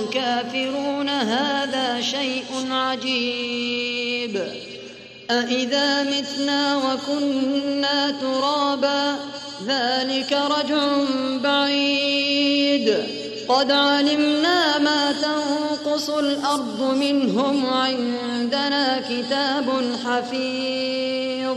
الكافرون 0.00 1.08
هذا 1.08 2.00
شيء 2.00 2.44
عجيب. 2.70 4.42
أإذا 5.30 6.02
متنا 6.02 6.76
وكنا 6.76 8.10
ترابا 8.10 9.16
ذلك 9.66 10.32
رجع 10.32 10.96
بعيد. 11.42 12.96
قد 13.48 13.70
علمنا 13.70 14.78
ما 14.78 15.12
تنقص 15.12 16.10
الأرض 16.10 16.94
منهم 16.96 17.66
عندنا 17.66 19.00
كتاب 19.08 19.96
حفيظ. 20.04 21.56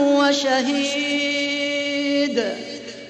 وشهيد. 0.00 1.26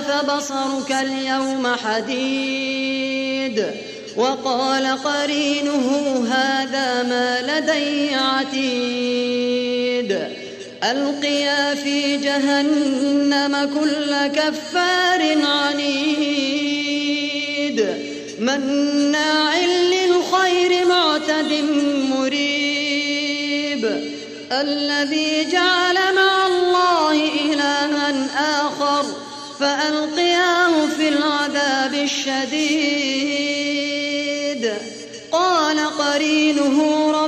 فبصرك 0.00 0.92
اليوم 0.92 1.74
حديد. 1.84 3.66
وقال 4.16 4.86
قرينه 5.04 6.26
هذا 6.30 7.02
ما 7.02 7.40
لدي 7.42 8.14
عتيد. 8.14 9.87
ألقيا 10.84 11.74
في 11.74 12.16
جهنم 12.16 13.70
كل 13.80 14.26
كفار 14.26 15.38
عنيد. 15.46 16.08
مناع 18.38 19.58
للخير 19.66 20.86
معتد 20.86 21.64
مريب. 22.10 23.84
الذي 24.52 25.44
جعل 25.52 25.94
مع 26.14 26.46
الله 26.46 27.30
إلها 27.52 28.14
آخر 28.66 29.04
فألقياه 29.60 30.86
في 30.86 31.08
العذاب 31.08 31.94
الشديد. 31.94 33.38
قال 35.32 35.78
قرينه 35.98 37.10
ربنا 37.10 37.27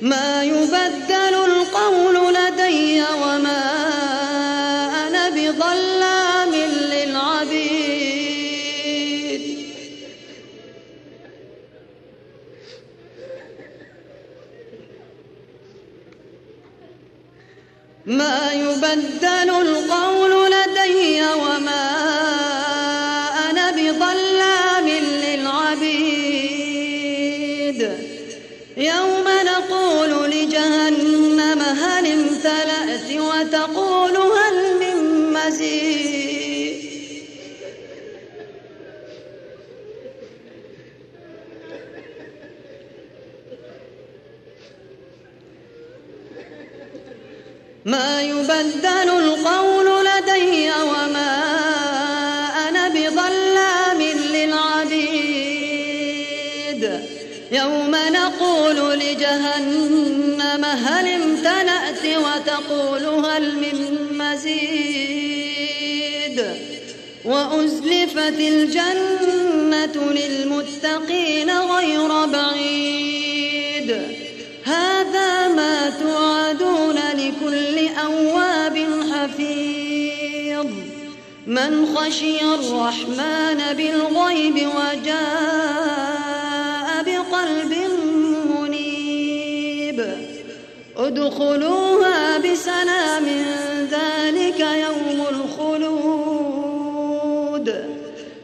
ما 0.00 0.44
يبدل 0.44 1.34
القول 1.34 2.34
لدي 2.34 3.02
وما 3.02 3.62
أنا 5.08 5.28
بظلام 5.28 6.54
للعبيد. 6.54 8.06
ما 18.06 18.52
يبدل 18.52 19.50
القول 19.50 19.85
ما 47.86 48.22
يبدل 48.22 49.08
القول 49.10 50.06
لدي 50.06 50.70
وما 50.70 51.32
أنا 52.68 52.88
بظلام 52.88 54.02
للعبيد. 54.32 55.42
يوم 57.52 57.96
نقول 58.12 58.98
لجهنم 58.98 60.64
هل 60.64 61.08
امتلأت 61.08 62.04
وتقول 62.16 63.04
هل 63.24 63.56
من 63.56 63.96
مزيد. 64.18 65.66
وأزلفت 67.24 68.38
الجنة 68.38 69.96
للمتقين 70.12 71.50
غير 71.50 72.26
بعيد. 72.26 73.15
من 81.46 81.96
خشي 81.96 82.40
الرحمن 82.54 83.60
بالغيب 83.76 84.54
وجاء 84.54 85.26
بقلب 87.02 87.74
منيب. 88.50 90.06
ادخلوها 90.96 92.38
بسلام 92.38 93.24
ذلك 93.90 94.60
يوم 94.60 95.26
الخلود. 95.30 96.06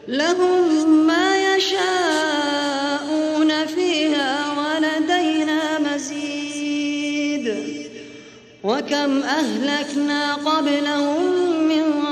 لهم 0.09 0.89
ما 1.07 1.57
يشاءون 1.57 2.71
فيها 3.67 4.47
ولدينا 4.59 5.79
مزيد. 5.79 7.55
وكم 8.65 9.23
أهلكنا 9.23 10.35
قبلهم 10.35 11.23
من 11.69 12.12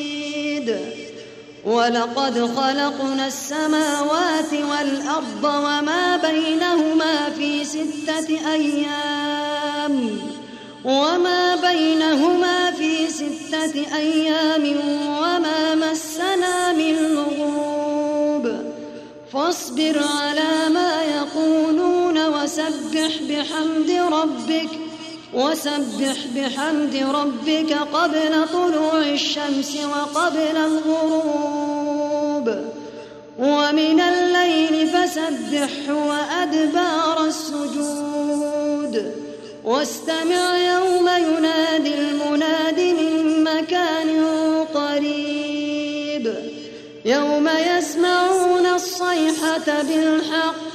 ولقد 1.65 2.33
خلقنا 2.57 3.27
السماوات 3.27 4.53
والأرض 4.53 5.43
وما 5.43 6.17
بينهما 6.17 7.29
في 7.29 7.65
ستة 7.65 8.53
أيام 8.53 10.19
وما 10.85 11.55
بينهما 11.55 12.71
في 12.71 13.07
ستة 13.07 13.95
أيام 13.95 14.77
وما 15.07 15.75
مسنا 15.75 16.73
من 16.73 16.95
لغوب 16.95 18.51
فاصبر 19.33 20.01
على 20.21 20.69
ما 20.73 21.01
يقولون 21.03 22.27
وسبح 22.27 23.11
بحمد 23.29 23.91
ربك 24.11 24.69
وسبح 25.33 26.17
بحمد 26.35 26.95
ربك 27.13 27.73
قبل 27.93 28.47
طلوع 28.53 28.99
الشمس 28.99 29.77
وقبل 29.83 30.57
الغروب. 30.65 32.47
ومن 33.39 33.99
الليل 33.99 34.87
فسبحه 34.87 35.93
وأدبار 35.93 37.25
السجود. 37.25 38.95
واستمع 39.63 40.57
يوم 40.57 41.09
ينادي 41.09 41.95
المناد 41.95 42.79
من 42.79 43.43
مكان 43.43 44.25
قريب. 44.73 46.35
يوم 47.05 47.49
يسمعون 47.77 48.65
الصيحة 48.65 49.81
بالحق 49.81 50.70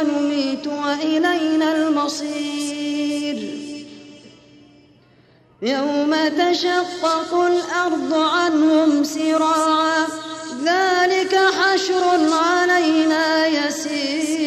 ونميت 0.00 0.66
وإلينا 0.66 1.76
المصير. 1.76 3.36
يوم 5.62 6.14
تشقق 6.38 7.34
الأرض 7.34 8.14
عنهم 8.14 9.04
سراعا 9.04 10.06
ذلك 10.64 11.34
حشر 11.36 12.04
علينا 12.32 13.46
يسير. 13.46 14.40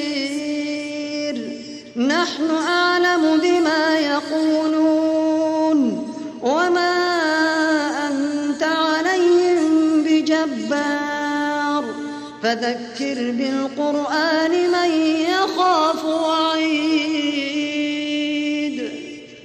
نحن 1.98 2.50
أعلم 2.68 3.40
بما 3.44 3.98
يقولون 4.00 5.80
وما 6.42 6.93
فذكر 12.44 13.32
بالقرآن 13.32 14.52
من 14.52 14.92
يخشى 15.22 15.53